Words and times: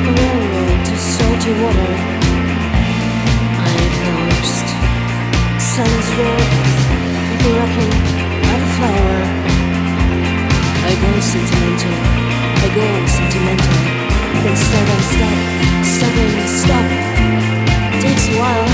like 0.00 0.08
a 0.08 0.22
railroad 0.22 0.84
to 0.86 0.96
salty 0.96 1.52
water. 1.60 1.92
I 3.60 3.72
am 3.84 3.94
lost. 4.28 4.66
Sun 5.60 5.90
is 6.00 6.10
red, 6.18 6.48
people 7.28 7.52
rocking 7.60 7.92
like 8.48 8.62
a 8.64 8.70
flower. 8.76 9.18
I 10.88 10.92
go 11.02 11.10
sentimental, 11.20 11.96
I 12.64 12.68
go 12.76 12.86
sentimental. 13.16 13.78
Then 14.42 14.56
stop 14.56 14.88
and 14.94 15.04
stop, 15.12 15.36
stop 15.84 16.14
and 16.24 16.48
stop. 16.48 16.86
It 17.92 18.00
takes 18.00 18.28
a 18.28 18.38
while, 18.40 18.68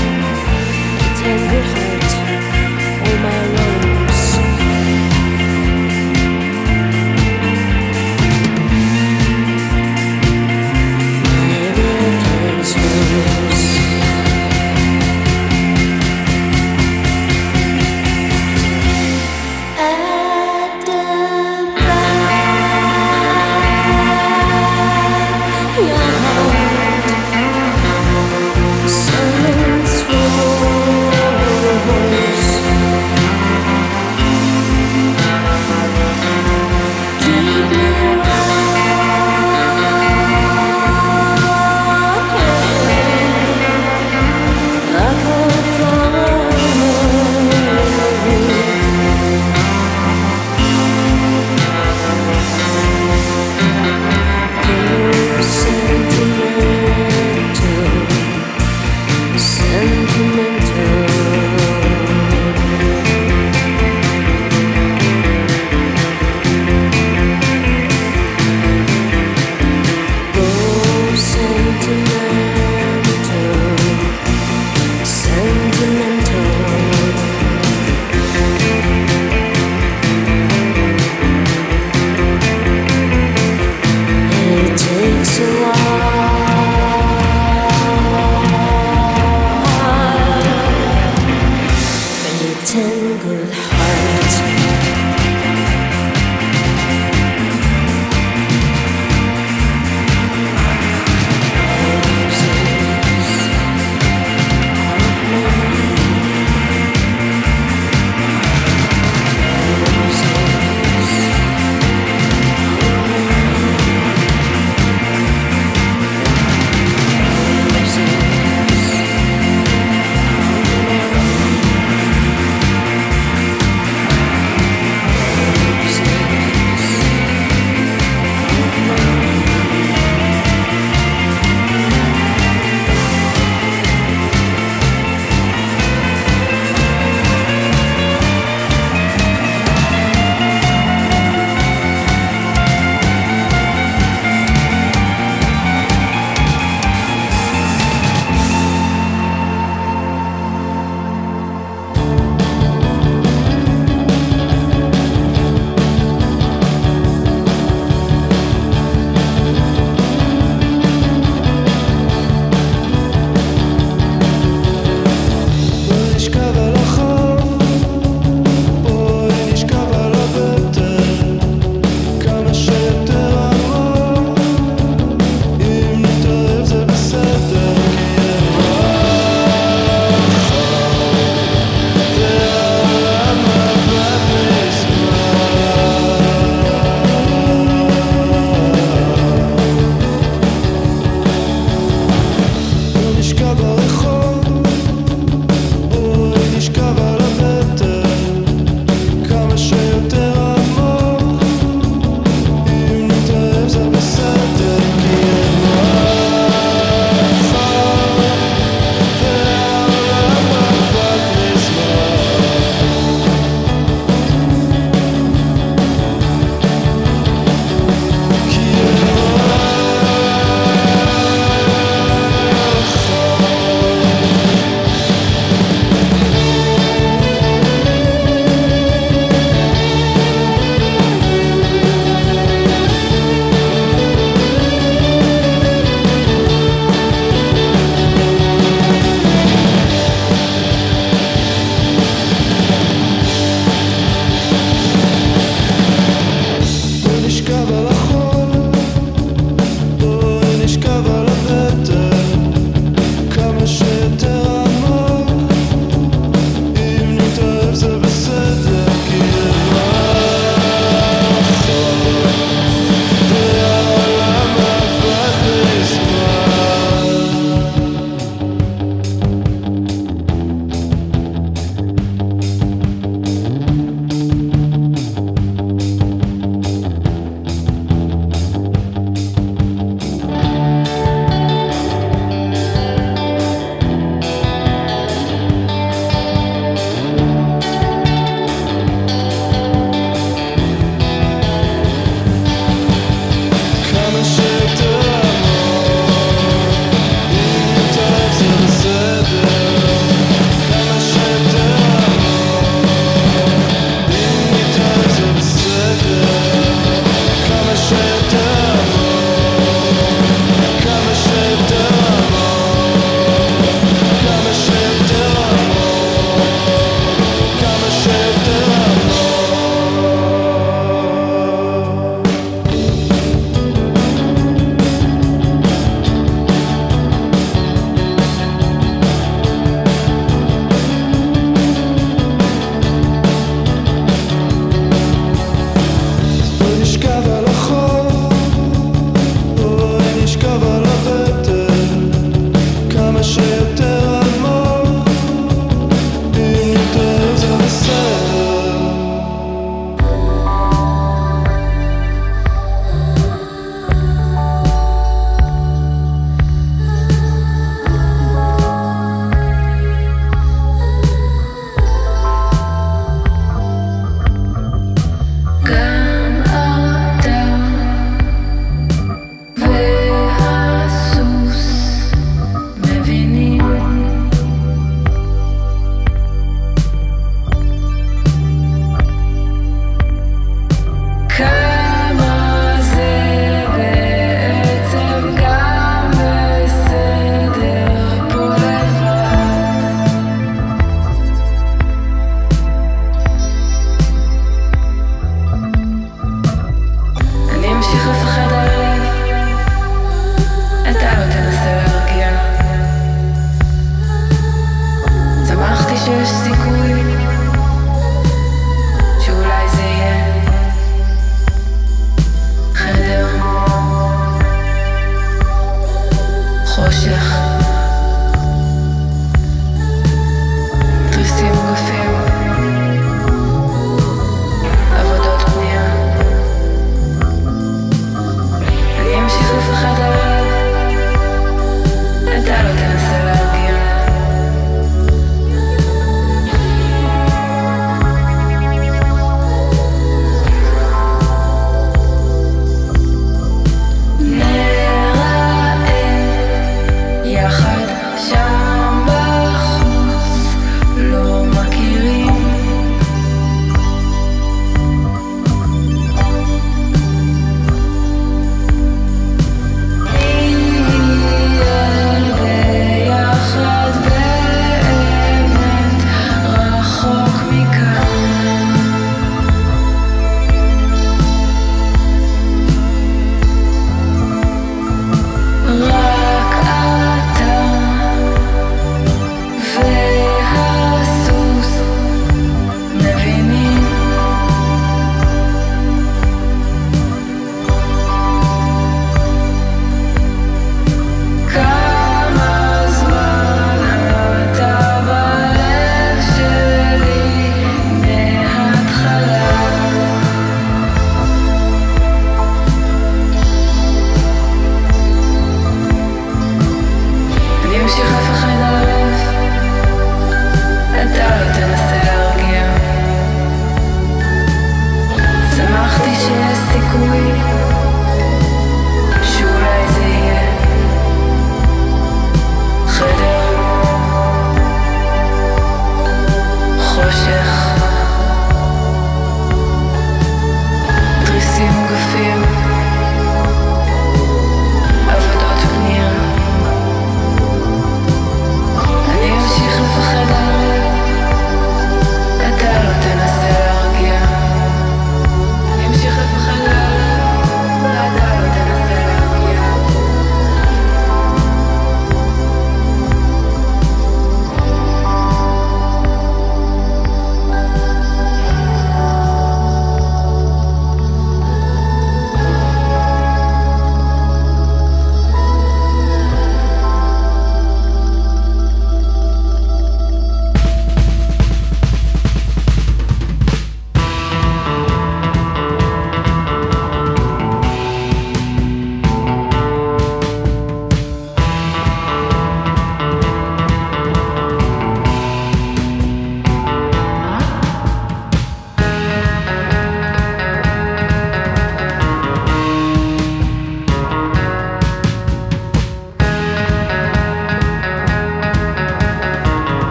ten 1.19 1.39
good 1.51 1.65
heart. 1.73 2.56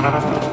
Música 0.00 0.49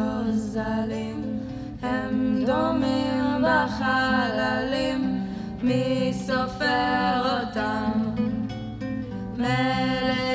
גוזלים, 0.00 1.40
הם 1.82 2.44
דומים 2.46 3.44
בחללים, 3.44 5.20
מי 5.62 6.12
סופר 6.12 7.40
אותם? 7.40 8.00
מלך 9.38 10.29